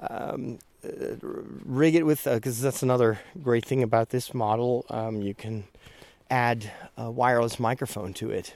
[0.00, 4.84] um, uh, rig it with because uh, that's another great thing about this model.
[4.90, 5.64] Um, you can
[6.30, 8.54] add a wireless microphone to it,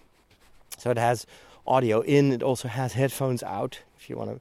[0.79, 1.27] so it has
[1.67, 2.33] audio in.
[2.33, 4.41] It also has headphones out if you want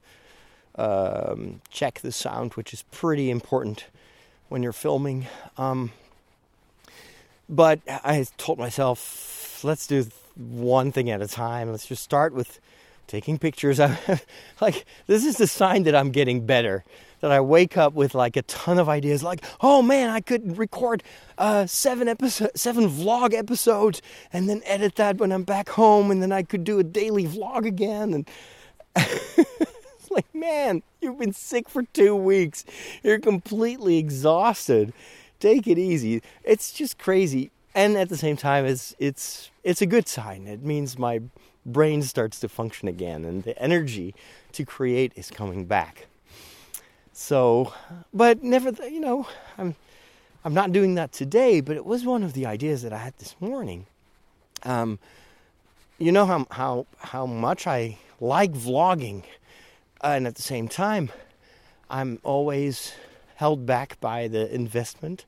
[0.78, 3.86] um, check the sound, which is pretty important
[4.48, 5.26] when you're filming.
[5.56, 5.92] Um,
[7.48, 11.70] but I told myself, let's do one thing at a time.
[11.70, 12.60] Let's just start with
[13.06, 13.78] taking pictures.
[14.60, 16.84] like this is the sign that I'm getting better.
[17.20, 19.22] That I wake up with like a ton of ideas.
[19.22, 21.02] Like, oh man, I could record
[21.38, 24.02] uh, seven episode, seven vlog episodes,
[24.32, 27.24] and then edit that when I'm back home, and then I could do a daily
[27.24, 28.12] vlog again.
[28.12, 28.28] And
[28.96, 32.64] it's like, man, you've been sick for two weeks.
[33.02, 34.92] You're completely exhausted.
[35.40, 36.22] Take it easy.
[36.44, 40.46] It's just crazy, and at the same time, it's it's it's a good sign.
[40.46, 41.20] It means my
[41.66, 44.14] brain starts to function again and the energy
[44.52, 46.06] to create is coming back.
[47.18, 47.72] So,
[48.12, 49.26] but never, you know,
[49.56, 49.74] I'm,
[50.44, 53.14] I'm not doing that today, but it was one of the ideas that I had
[53.16, 53.86] this morning.
[54.64, 54.98] Um,
[55.98, 59.22] you know how, how, how much I like vlogging,
[60.02, 61.10] and at the same time,
[61.88, 62.92] I'm always
[63.36, 65.24] held back by the investment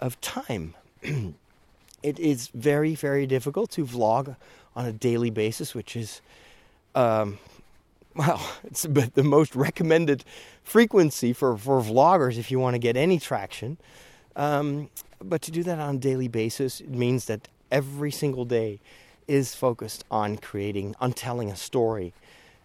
[0.00, 0.74] of time.
[1.02, 4.34] it is very, very difficult to vlog
[4.74, 6.22] on a daily basis, which is,
[6.94, 7.38] um,
[8.14, 10.24] well, it's the most recommended
[10.62, 13.78] frequency for, for vloggers if you want to get any traction.
[14.36, 14.90] Um,
[15.22, 18.80] but to do that on a daily basis, it means that every single day
[19.28, 22.12] is focused on creating, on telling a story.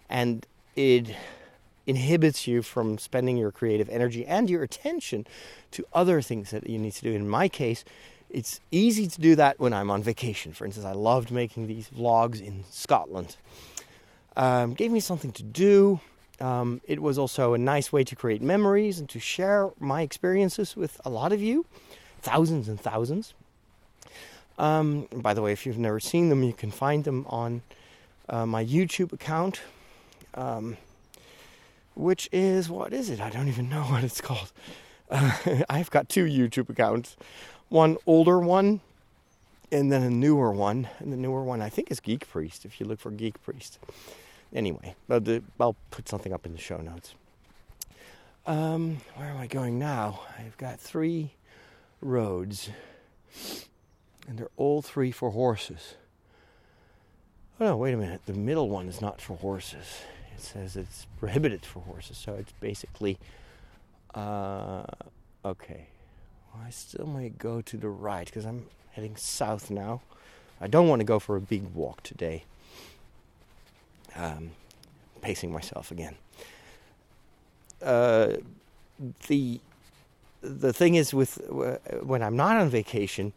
[0.09, 1.15] And it
[1.85, 5.25] inhibits you from spending your creative energy and your attention
[5.71, 7.13] to other things that you need to do.
[7.13, 7.85] In my case,
[8.29, 10.51] it's easy to do that when I'm on vacation.
[10.51, 13.37] For instance, I loved making these vlogs in Scotland.
[14.37, 15.99] Um, gave me something to do.
[16.39, 20.77] Um, it was also a nice way to create memories and to share my experiences
[20.77, 21.65] with a lot of you,
[22.21, 23.33] thousands and thousands.
[24.59, 27.63] Um, by the way, if you've never seen them, you can find them on
[28.29, 29.61] uh, my YouTube account,
[30.35, 30.77] um,
[31.95, 33.19] which is what is it?
[33.19, 34.51] I don't even know what it's called.
[35.09, 37.17] Uh, I've got two YouTube accounts
[37.69, 38.81] one older one
[39.71, 40.87] and then a newer one.
[40.99, 43.79] And the newer one, I think, is Geek Priest, if you look for Geek Priest.
[44.53, 47.13] Anyway, I'll put something up in the show notes.
[48.45, 50.21] Um, where am I going now?
[50.39, 51.31] I've got three
[51.99, 52.69] roads,
[54.27, 55.95] and they're all three for horses.
[57.59, 58.21] Oh no, wait a minute.
[58.25, 60.01] The middle one is not for horses.
[60.33, 63.17] It says it's prohibited for horses, so it's basically.
[64.15, 64.83] Uh,
[65.43, 65.87] okay,
[66.65, 70.01] I still might go to the right because I'm heading south now.
[70.61, 72.45] I don't want to go for a big walk today.
[74.17, 74.51] Um,
[75.21, 76.15] pacing myself again.
[77.81, 78.33] Uh,
[79.27, 79.59] the
[80.41, 81.41] the thing is with
[82.01, 83.33] when I'm not on vacation,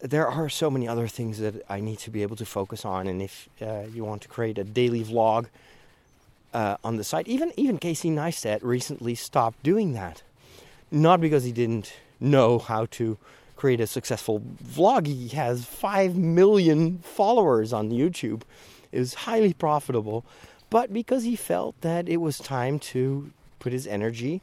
[0.00, 3.06] there are so many other things that I need to be able to focus on.
[3.06, 5.46] And if uh, you want to create a daily vlog
[6.54, 10.22] uh, on the site, even even Casey Neistat recently stopped doing that,
[10.90, 13.18] not because he didn't know how to
[13.56, 15.06] create a successful vlog.
[15.06, 18.42] He has 5 million followers on YouTube.
[18.92, 20.24] It was highly profitable,
[20.70, 24.40] but because he felt that it was time to put his energy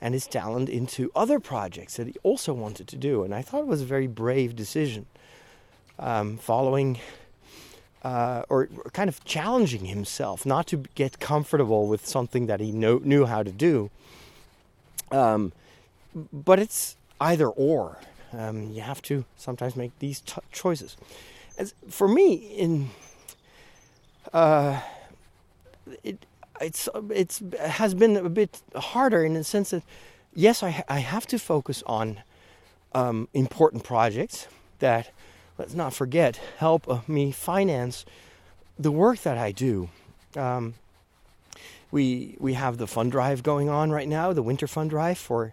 [0.00, 3.22] and his talent into other projects that he also wanted to do.
[3.22, 5.06] And I thought it was a very brave decision.
[5.98, 6.98] Um, following
[8.02, 13.00] uh, or kind of challenging himself not to get comfortable with something that he know,
[13.04, 13.90] knew how to do.
[15.10, 15.52] Um,
[16.32, 17.98] but it's either or.
[18.32, 20.96] Um, you have to sometimes make these t- choices.
[21.58, 22.90] As for me, in
[24.32, 24.80] uh,
[26.02, 26.26] it
[26.60, 29.82] it's it's has been a bit harder in the sense that
[30.34, 32.20] yes, I I have to focus on
[32.94, 34.46] um, important projects
[34.78, 35.10] that
[35.58, 38.04] let's not forget help uh, me finance
[38.78, 39.88] the work that I do.
[40.36, 40.74] Um,
[41.90, 45.52] we we have the fund drive going on right now, the winter fund drive for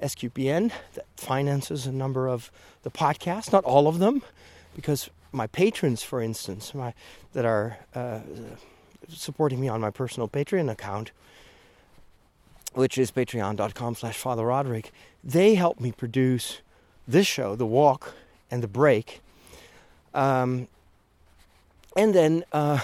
[0.00, 2.50] SQPN that finances a number of
[2.82, 4.22] the podcasts, not all of them,
[4.74, 6.94] because my patrons, for instance, my,
[7.32, 8.20] that are uh,
[9.08, 11.12] supporting me on my personal Patreon account,
[12.74, 16.60] which is patreon.com slash Father Roderick, they help me produce
[17.06, 18.14] this show, The Walk
[18.50, 19.20] and The Break.
[20.14, 20.68] Um,
[21.96, 22.80] and then uh,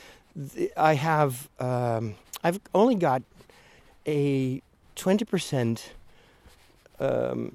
[0.76, 3.22] I have, um, I've only got
[4.06, 4.62] a
[4.96, 5.82] 20%
[6.98, 7.52] um,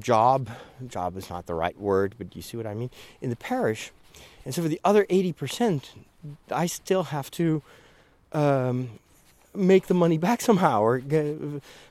[0.00, 0.48] job,
[0.86, 2.90] job is not the right word, but you see what I mean,
[3.20, 3.90] in the parish.
[4.44, 5.82] And so for the other 80%,
[6.50, 7.62] I still have to
[8.32, 8.98] um,
[9.54, 11.36] make the money back somehow or get,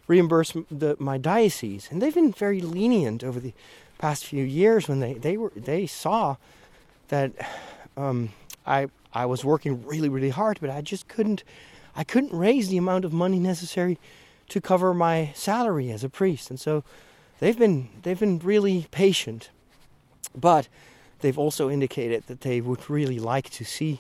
[0.08, 1.89] reimburse the, my diocese.
[1.91, 3.54] And they've been very lenient over the
[3.97, 6.38] past few years when they, they, were, they saw
[7.10, 7.32] that
[7.95, 8.30] um,
[8.65, 11.43] I, I was working really, really hard, but I just couldn't,
[11.95, 13.97] I couldn't raise the amount of money necessary
[14.49, 16.49] to cover my salary as a priest.
[16.49, 16.84] And so
[17.41, 19.49] they've been they've been really patient.
[20.34, 20.69] But
[21.19, 23.99] they've also indicated that they would really like to see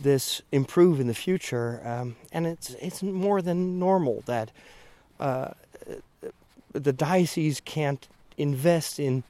[0.00, 4.50] this improve in the future, um, and it's it's more than normal that
[5.20, 5.50] uh,
[6.72, 9.22] the diocese can't invest in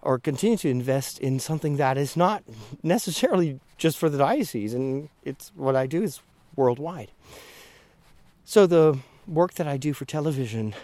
[0.00, 2.44] or continue to invest in something that is not
[2.82, 6.20] necessarily just for the diocese, and it's what I do is
[6.54, 7.10] worldwide.
[8.44, 10.74] So the work that I do for television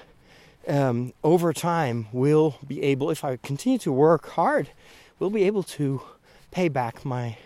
[0.68, 4.70] um, over time will be able, if I continue to work hard,
[5.18, 6.02] will be able to
[6.50, 7.36] pay back my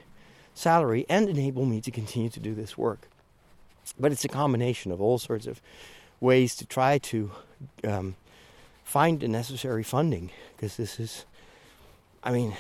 [0.55, 3.09] salary and enable me to continue to do this work.
[3.98, 5.61] But it's a combination of all sorts of
[6.20, 7.31] ways to try to
[7.85, 8.16] um,
[8.85, 11.24] find the necessary funding because this is,
[12.22, 12.55] I mean,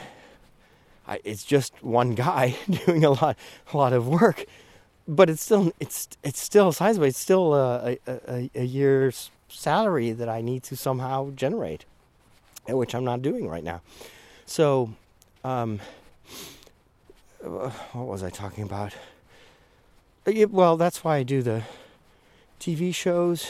[1.08, 3.36] I, it's just one guy doing a lot,
[3.72, 4.44] a lot of work,
[5.08, 7.06] but it's still, it's, it's still sizable.
[7.06, 11.84] It's still a, a, a year's salary that I need to somehow generate,
[12.68, 13.80] which I'm not doing right now.
[14.44, 14.92] So,
[15.44, 15.80] um,
[17.40, 18.94] what was I talking about?
[20.26, 21.62] Uh, well, that's why I do the
[22.60, 23.48] TV shows.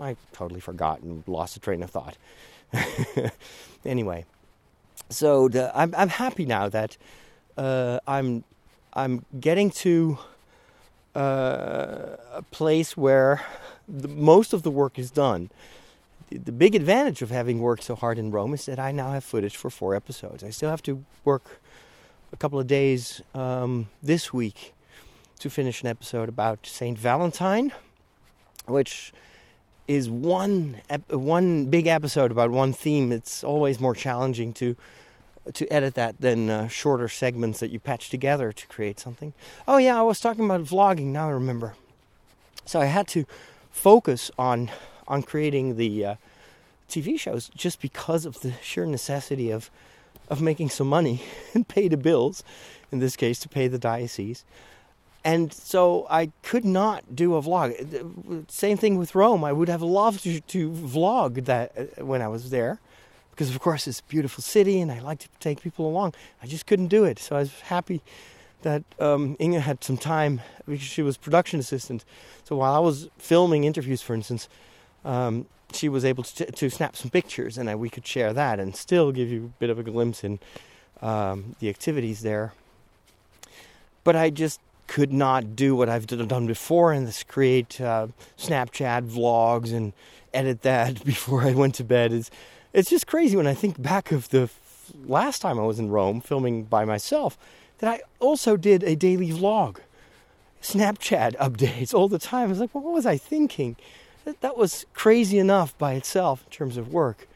[0.00, 2.16] I totally forgot and lost the train of thought.
[3.84, 4.24] anyway,
[5.08, 6.96] so the, I'm I'm happy now that
[7.56, 8.44] uh, I'm
[8.92, 10.18] I'm getting to
[11.14, 13.44] uh, a place where
[13.88, 15.50] the, most of the work is done.
[16.30, 19.12] The, the big advantage of having worked so hard in Rome is that I now
[19.12, 20.42] have footage for four episodes.
[20.42, 21.60] I still have to work
[22.32, 24.74] a couple of days um, this week
[25.38, 27.72] to finish an episode about Saint Valentine,
[28.66, 29.12] which
[29.86, 33.12] is one one big episode about one theme.
[33.12, 34.76] It's always more challenging to
[35.52, 39.34] to edit that than uh, shorter segments that you patch together to create something.
[39.68, 41.06] Oh yeah, I was talking about vlogging.
[41.06, 41.74] Now I remember.
[42.64, 43.26] So I had to
[43.74, 44.70] focus on
[45.06, 46.14] on creating the uh,
[46.88, 49.70] TV shows just because of the sheer necessity of
[50.28, 51.22] of making some money
[51.54, 52.42] and pay the bills,
[52.90, 54.44] in this case, to pay the diocese.
[55.22, 57.70] And so I could not do a vlog.
[58.50, 59.42] Same thing with Rome.
[59.42, 62.78] I would have loved to, to vlog that uh, when I was there,
[63.30, 66.14] because of course it's a beautiful city and I like to take people along.
[66.42, 67.18] I just couldn't do it.
[67.18, 68.02] So I was happy
[68.64, 72.04] that um, Inge had some time because she was production assistant.
[72.42, 74.48] So while I was filming interviews, for instance,
[75.04, 78.74] um, she was able to, to snap some pictures and we could share that and
[78.74, 80.40] still give you a bit of a glimpse in
[81.00, 82.52] um, the activities there.
[84.02, 89.08] But I just could not do what I've done before and this create uh, Snapchat
[89.10, 89.92] vlogs and
[90.32, 92.12] edit that before I went to bed.
[92.12, 92.30] It's,
[92.72, 94.50] it's just crazy when I think back of the
[95.06, 97.38] last time I was in Rome filming by myself
[97.84, 99.76] that I also did a daily vlog.
[100.62, 102.44] Snapchat updates all the time.
[102.44, 103.76] I was like, well, what was I thinking?
[104.40, 107.28] that was crazy enough by itself in terms of work.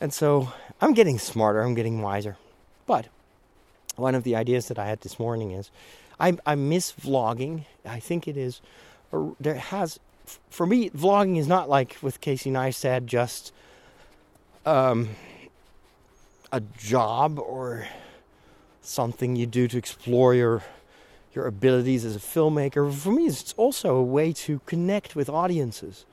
[0.00, 2.36] And so I'm getting smarter, I'm getting wiser.
[2.88, 3.06] But
[3.94, 5.70] one of the ideas that I had this morning is
[6.18, 7.66] I, I miss vlogging.
[7.84, 8.60] I think it is,
[9.38, 10.00] there has,
[10.50, 13.52] for me, vlogging is not like with Casey Neistat just
[14.64, 15.10] um,
[16.50, 17.86] a job or
[18.86, 20.62] something you do to explore your
[21.34, 22.90] your abilities as a filmmaker.
[22.92, 26.06] For me, it's also a way to connect with audiences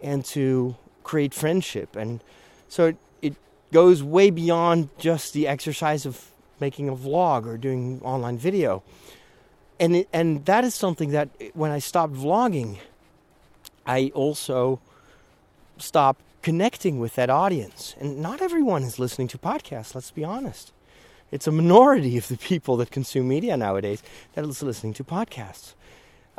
[0.00, 1.96] and to create friendship.
[1.96, 2.22] And
[2.68, 3.34] so it, it
[3.72, 8.84] goes way beyond just the exercise of making a vlog or doing online video.
[9.80, 12.78] And it, and that is something that when I stopped vlogging,
[13.84, 14.80] I also
[15.78, 17.96] stopped connecting with that audience.
[17.98, 20.72] And not everyone is listening to podcasts, let's be honest.
[21.30, 24.02] It's a minority of the people that consume media nowadays
[24.34, 25.74] that is listening to podcasts.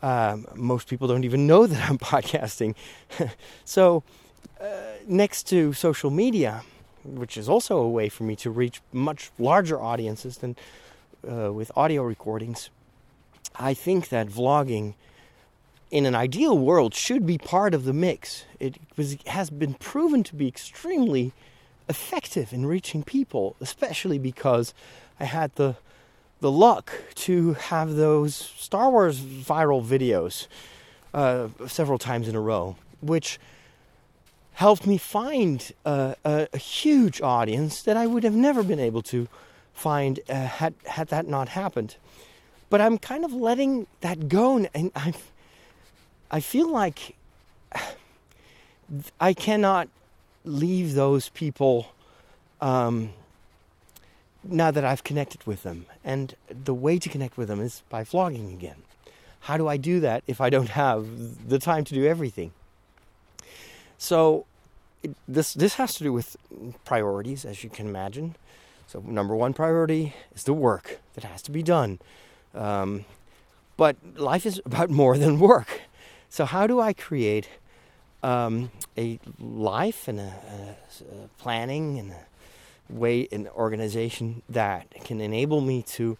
[0.01, 2.75] Um, most people don't even know that I'm podcasting.
[3.65, 4.03] so,
[4.61, 4.67] uh,
[5.07, 6.63] next to social media,
[7.03, 10.55] which is also a way for me to reach much larger audiences than
[11.29, 12.69] uh, with audio recordings,
[13.57, 14.95] I think that vlogging
[15.91, 18.45] in an ideal world should be part of the mix.
[18.59, 21.31] It was, has been proven to be extremely
[21.87, 24.73] effective in reaching people, especially because
[25.19, 25.75] I had the
[26.41, 30.47] the luck to have those Star Wars viral videos
[31.13, 33.39] uh, several times in a row, which
[34.53, 39.01] helped me find a, a, a, huge audience that I would have never been able
[39.03, 39.27] to
[39.73, 41.95] find uh, had had that not happened.
[42.69, 45.13] But I'm kind of letting that go, and I
[46.31, 47.15] I feel like
[49.19, 49.87] I cannot
[50.45, 51.87] leave those people
[52.61, 53.11] um,
[54.43, 55.85] now that I've connected with them.
[56.03, 58.77] And the way to connect with them is by vlogging again.
[59.41, 62.51] How do I do that if I don't have the time to do everything?
[63.97, 64.45] So
[65.03, 66.35] it, this this has to do with
[66.83, 68.35] priorities, as you can imagine.
[68.87, 71.99] So number one priority is the work that has to be done.
[72.53, 73.05] Um,
[73.77, 75.81] but life is about more than work.
[76.29, 77.49] So, how do I create
[78.23, 82.25] um, a life and a, a, a planning and a
[82.89, 86.17] way and organization that can enable me to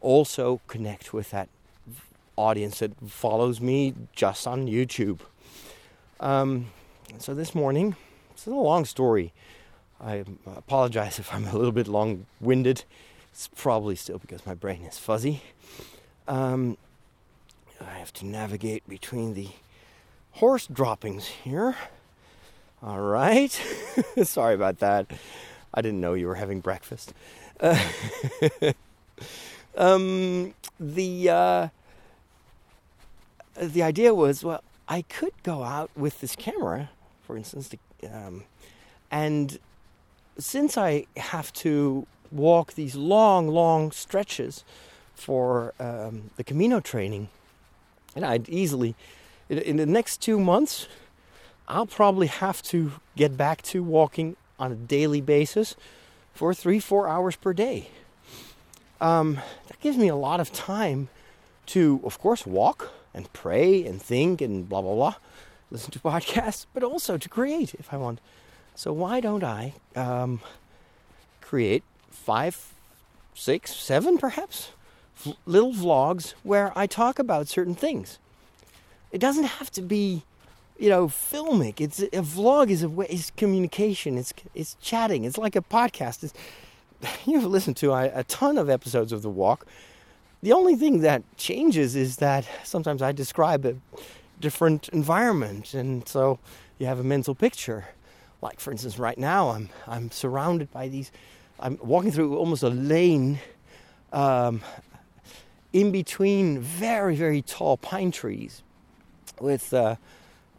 [0.00, 1.48] also connect with that
[2.36, 5.20] audience that follows me just on YouTube?
[6.20, 6.66] Um,
[7.18, 7.96] so, this morning,
[8.30, 9.32] it's a long story.
[10.00, 10.24] I
[10.56, 12.84] apologize if I'm a little bit long winded.
[13.32, 15.42] It's probably still because my brain is fuzzy.
[16.28, 16.76] Um,
[17.80, 19.48] I have to navigate between the
[20.32, 21.76] horse droppings here.
[22.82, 23.50] All right.
[24.22, 25.10] Sorry about that.
[25.74, 27.14] I didn't know you were having breakfast.
[27.60, 27.78] Uh,
[29.76, 31.68] um, the uh,
[33.60, 36.90] the idea was well, I could go out with this camera,
[37.22, 37.78] for instance, to,
[38.12, 38.44] um,
[39.10, 39.58] and
[40.38, 44.64] since I have to walk these long, long stretches
[45.14, 47.28] for um, the Camino training,
[48.16, 48.94] and I'd easily,
[49.58, 50.88] in, the next two months,
[51.68, 55.76] I'll probably have to get back to walking on a daily basis
[56.34, 57.90] for three, four hours per day.
[59.00, 61.08] Um, that gives me a lot of time
[61.66, 65.14] to, of course, walk and pray and think and blah, blah, blah,
[65.70, 68.20] listen to podcasts, but also to create if I want.
[68.74, 70.40] So why don't I um,
[71.40, 72.72] create five,
[73.34, 74.70] six, seven perhaps
[75.46, 78.18] little vlogs where I talk about certain things?
[79.12, 80.24] It doesn't have to be,
[80.78, 81.80] you know, filmic.
[81.80, 84.18] It's a vlog is a way, is communication.
[84.18, 85.24] It's it's chatting.
[85.24, 86.24] It's like a podcast.
[86.24, 86.34] It's,
[87.26, 89.66] you've listened to a, a ton of episodes of the walk.
[90.42, 93.76] The only thing that changes is that sometimes I describe a
[94.40, 96.40] different environment, and so
[96.78, 97.86] you have a mental picture
[98.42, 101.10] like for instance right now i'm i'm surrounded by these
[101.60, 103.38] i'm walking through almost a lane
[104.12, 104.60] um,
[105.72, 108.62] in between very very tall pine trees
[109.42, 109.96] with uh,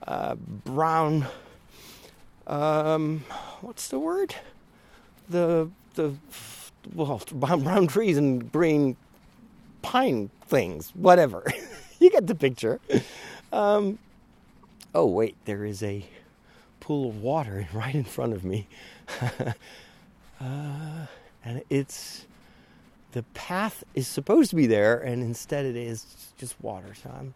[0.06, 1.26] uh, brown
[2.48, 3.24] um,
[3.62, 4.36] what's the word
[5.30, 6.14] the the
[6.94, 8.96] well brown trees and green
[9.82, 11.46] pine things whatever
[12.00, 12.80] you get the picture
[13.52, 13.98] um,
[14.94, 16.06] oh wait there is a
[16.84, 18.68] pool of water right in front of me.
[20.42, 21.06] uh,
[21.46, 22.26] and it's
[23.14, 26.94] the path is supposed to be there, and instead it is just water.
[27.02, 27.34] So I'm,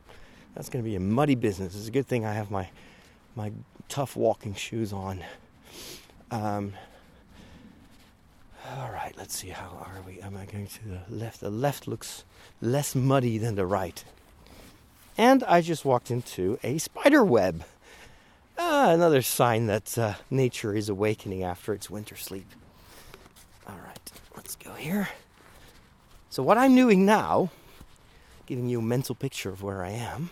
[0.58, 1.76] that's going to be a muddy business.
[1.76, 2.68] It's a good thing I have my
[3.36, 3.51] my
[3.89, 5.24] tough walking shoes on.
[6.32, 6.74] Um,
[8.76, 9.49] all right, let's see.
[9.49, 10.20] How are we?
[10.20, 11.41] Am I going to the left?
[11.41, 12.24] The left looks
[12.60, 14.03] less muddy than the right.
[15.16, 17.64] And I just walked into a spider web.
[18.58, 22.47] Ah, another sign that uh, nature is awakening after its winter sleep.
[23.68, 25.10] All right, let's go here.
[26.32, 27.51] So, what I'm doing now,
[28.47, 30.32] giving you a mental picture of where I am,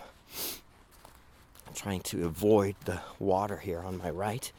[1.66, 4.50] I'm trying to avoid the water here on my right.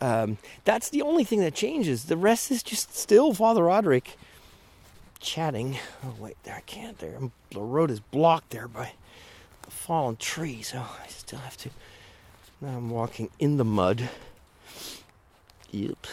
[0.00, 2.04] Um, that's the only thing that changes.
[2.04, 4.18] The rest is just still Father Roderick
[5.20, 5.78] chatting.
[6.04, 6.98] Oh, wait, there I can't.
[6.98, 7.18] There,
[7.50, 8.92] the road is blocked there by
[9.66, 11.70] a fallen tree, so I still have to
[12.60, 14.08] now I'm walking in the mud.
[15.72, 16.06] Yep.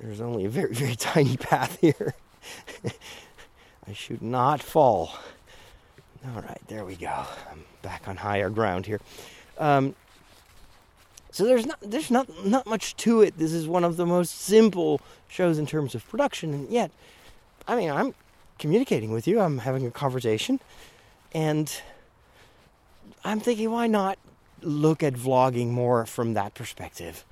[0.00, 2.14] There's only a very, very tiny path here.
[3.86, 5.18] I should not fall.
[6.34, 7.24] All right, there we go.
[7.50, 9.00] I'm back on higher ground here.
[9.56, 9.94] Um,
[11.30, 13.38] so there's not there's not not much to it.
[13.38, 16.90] This is one of the most simple shows in terms of production, and yet,
[17.66, 18.14] I mean, I'm
[18.58, 19.40] communicating with you.
[19.40, 20.60] I'm having a conversation,
[21.32, 21.70] and
[23.24, 24.18] I'm thinking, why not
[24.62, 27.24] look at vlogging more from that perspective.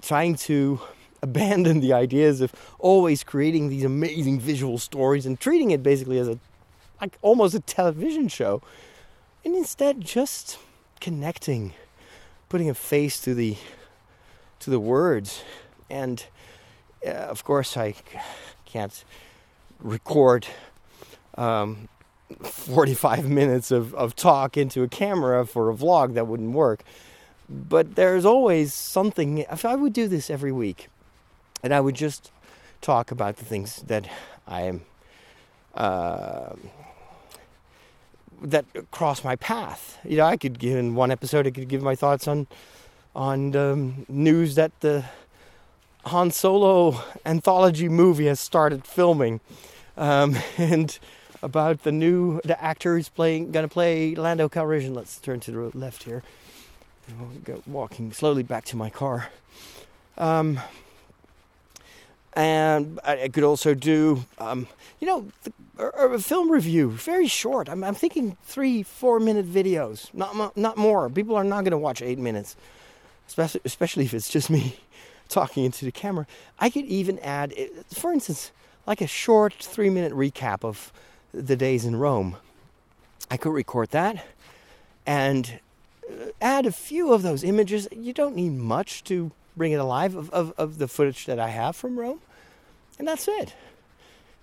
[0.00, 0.80] Trying to
[1.22, 6.28] abandon the ideas of always creating these amazing visual stories and treating it basically as
[6.28, 6.38] a
[7.02, 8.62] like almost a television show
[9.44, 10.58] and instead just
[11.00, 11.74] connecting
[12.48, 13.56] putting a face to the
[14.60, 15.42] to the words
[15.90, 16.26] and
[17.04, 17.94] uh, of course I
[18.64, 19.04] can't
[19.80, 20.46] record
[21.36, 21.88] um,
[22.40, 26.82] 45 minutes of, of talk into a camera for a vlog, that wouldn't work.
[27.48, 29.38] But there's always something.
[29.38, 30.88] If I would do this every week,
[31.62, 32.30] and I would just
[32.80, 34.08] talk about the things that
[34.46, 34.82] I am.
[35.74, 36.54] Uh,
[38.42, 39.98] that cross my path.
[40.04, 41.46] You know, I could give in one episode.
[41.46, 42.46] I could give my thoughts on
[43.14, 45.04] on um, news that the
[46.06, 49.40] Han Solo anthology movie has started filming,
[49.96, 50.98] um, and
[51.42, 54.94] about the new the actor who's playing to play Lando Calrissian.
[54.94, 56.22] Let's turn to the left here.
[57.44, 59.28] Go walking slowly back to my car.
[60.16, 60.60] Um,
[62.34, 64.66] and I could also do, um,
[65.00, 67.68] you know, the a film review, very short.
[67.68, 71.08] I'm, I'm thinking three, four minute videos, not not more.
[71.08, 72.56] People are not going to watch eight minutes,
[73.26, 74.76] especially especially if it's just me
[75.28, 76.26] talking into the camera.
[76.58, 78.52] I could even add, eh, for instance,
[78.86, 80.92] like a short three minute recap of
[81.32, 82.36] the days in Rome.
[83.30, 84.26] I could record that
[85.06, 85.60] and
[86.06, 87.88] uh, add a few of those images.
[87.90, 91.48] You don't need much to bring it alive of, of, of the footage that I
[91.48, 92.20] have from Rome,
[92.98, 93.54] and that's it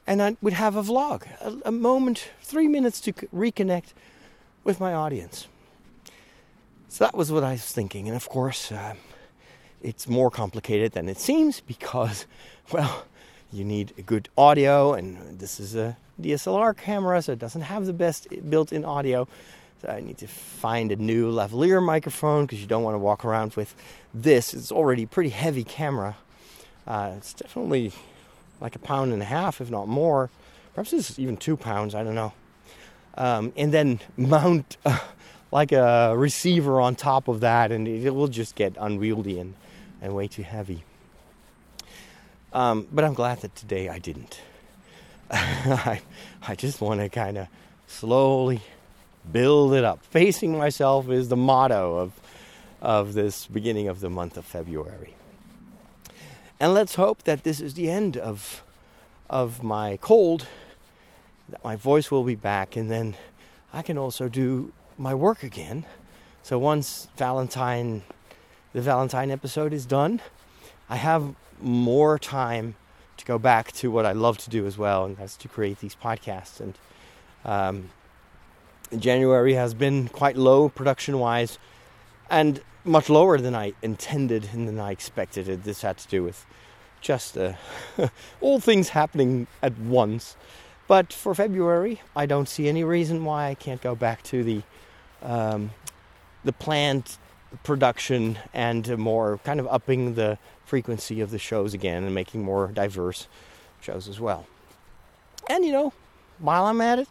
[0.08, 3.94] and I would have a vlog, a, a moment, three minutes to reconnect
[4.64, 5.48] with my audience.
[6.88, 8.96] So that was what I was thinking, and of course, uh,
[9.82, 12.26] it's more complicated than it seems because,
[12.72, 13.06] well,
[13.52, 17.86] you need a good audio, and this is a DSLR camera, so it doesn't have
[17.86, 19.28] the best built-in audio.
[19.82, 23.24] So I need to find a new lavalier microphone because you don't want to walk
[23.24, 23.74] around with
[24.14, 24.54] this.
[24.54, 26.18] It's already a pretty heavy camera.
[26.86, 27.94] Uh, it's definitely
[28.62, 30.30] like a pound and a half, if not more.
[30.74, 32.34] Perhaps it's even two pounds, I don't know.
[33.16, 35.00] Um, and then mount uh,
[35.52, 39.56] like a receiver on top of that, and it will just get unwieldy and,
[40.02, 40.84] and way too heavy.
[42.54, 44.42] Um, but I'm glad that today I didn't.
[45.32, 46.02] I,
[46.48, 47.48] I just want to kind of
[47.88, 48.62] slowly
[49.32, 50.04] build it up.
[50.06, 52.14] Facing myself is the motto of,
[52.82, 55.14] of this beginning of the month of February.
[56.60, 58.64] And let's hope that this is the end of
[59.30, 60.48] of my cold,
[61.48, 63.16] that my voice will be back, and then
[63.72, 65.86] I can also do my work again.
[66.42, 68.02] So once Valentine,
[68.74, 70.20] the Valentine episode is done,
[70.90, 72.76] I have more time
[73.18, 75.80] to go back to what I love to do as well, and that's to create
[75.80, 76.60] these podcasts.
[76.60, 76.74] And
[77.46, 77.92] um,
[78.98, 81.60] January has been quite low production wise,
[82.30, 85.64] and much lower than I intended and than I expected.
[85.64, 86.46] This had to do with
[87.02, 87.54] just uh,
[88.42, 90.36] all things happening at once.
[90.88, 94.64] But for February, I don't see any reason why I can't go back to the
[95.22, 95.72] um,
[96.44, 97.18] the planned
[97.64, 102.68] production and more kind of upping the frequency of the shows again and making more
[102.68, 103.28] diverse
[103.82, 104.48] shows as well.
[105.50, 105.94] And you know,
[106.40, 107.10] while I'm at it,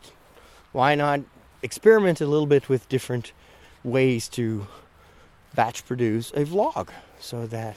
[0.72, 1.20] why not
[1.62, 3.32] experiment a little bit with different
[3.84, 4.66] ways to
[5.58, 6.88] batch produce a vlog
[7.18, 7.76] so that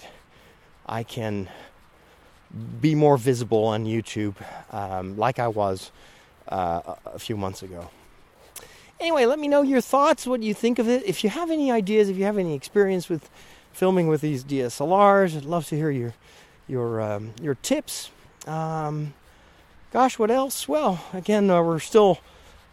[0.86, 1.50] I can
[2.80, 4.36] be more visible on YouTube
[4.72, 5.92] um, like I was
[6.48, 7.90] uh, a few months ago.
[9.00, 11.02] Anyway, let me know your thoughts, what you think of it.
[11.08, 13.32] If you have any ideas, if you have any experience with
[13.74, 16.14] filming with these DSLRs, I'd love to hear your
[16.68, 18.12] your um, your tips.
[18.46, 19.16] Um,
[19.92, 20.68] gosh, what else?
[20.68, 22.20] Well, again, uh, we're still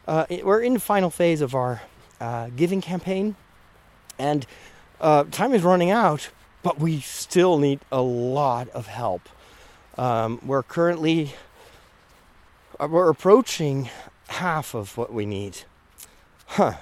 [0.06, 1.80] uh, we're in the final phase of our
[2.20, 3.36] uh, giving campaign,
[4.18, 4.44] and
[5.00, 6.30] uh, time is running out,
[6.62, 9.28] but we still need a lot of help.
[9.96, 11.34] Um, we're currently
[12.78, 13.90] uh, we're approaching
[14.28, 15.58] half of what we need.
[16.46, 16.74] Huh.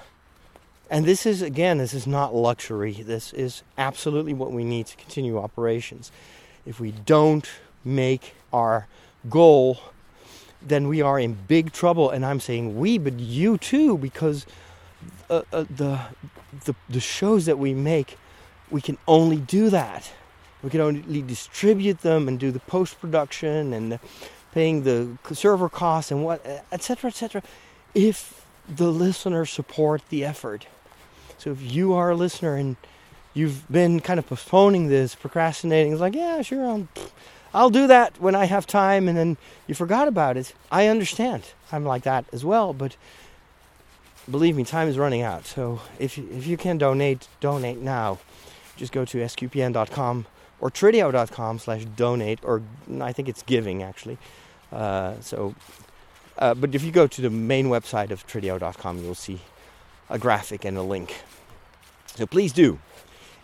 [0.89, 2.93] And this is again, this is not luxury.
[2.93, 6.11] This is absolutely what we need to continue operations.
[6.65, 7.47] If we don't
[7.83, 8.87] make our
[9.29, 9.79] goal,
[10.61, 12.09] then we are in big trouble.
[12.09, 14.45] And I'm saying we, but you too, because
[15.29, 15.99] uh, uh, the
[16.65, 18.17] the, the shows that we make,
[18.71, 20.11] we can only do that.
[20.63, 23.99] We can only distribute them and do the post production and
[24.53, 27.43] paying the server costs and what, etc., etc.
[27.93, 30.67] If the listeners support the effort.
[31.37, 32.75] So if you are a listener and
[33.33, 36.87] you've been kind of postponing this, procrastinating, it's like, yeah, sure, I'll,
[37.53, 40.53] I'll do that when I have time, and then you forgot about it.
[40.71, 41.43] I understand.
[41.71, 42.97] I'm like that as well, but
[44.29, 45.45] believe me, time is running out.
[45.45, 48.19] So if you, if you can donate, donate now.
[48.75, 50.25] Just go to sqpn.com
[50.59, 52.61] or trideo.com slash donate, or
[53.01, 54.17] I think it's giving actually.
[54.71, 55.55] Uh, so,
[56.37, 59.41] uh, but if you go to the main website of trideo.com, you'll see
[60.09, 61.23] a graphic and a link.
[62.15, 62.79] So please do.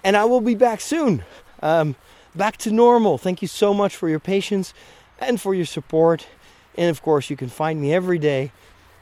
[0.03, 1.23] And I will be back soon.
[1.61, 1.95] Um,
[2.35, 3.17] back to normal.
[3.17, 4.73] Thank you so much for your patience
[5.19, 6.27] and for your support.
[6.75, 8.51] And of course, you can find me every day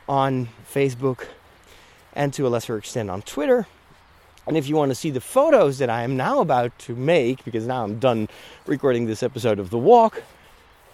[0.07, 1.27] on Facebook
[2.13, 3.67] and to a lesser extent on Twitter.
[4.47, 7.45] And if you want to see the photos that I am now about to make,
[7.45, 8.27] because now I'm done
[8.65, 10.23] recording this episode of The Walk,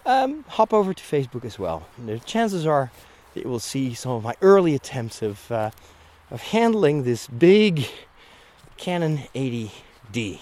[0.05, 1.87] um, hop over to Facebook as well.
[2.03, 2.91] the chances are
[3.33, 5.71] that you will see some of my early attempts of, uh,
[6.29, 7.87] of handling this big
[8.77, 10.39] Canon 80D.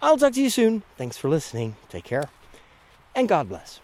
[0.00, 0.82] I'll talk to you soon.
[0.96, 1.76] Thanks for listening.
[1.88, 2.28] Take care.
[3.14, 3.81] And God bless.